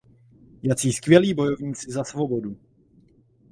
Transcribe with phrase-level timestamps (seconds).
[0.63, 2.57] Jací skvělí bojovníci za svobodu!